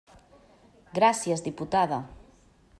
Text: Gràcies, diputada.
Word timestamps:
Gràcies, 0.99 1.45
diputada. 1.51 2.03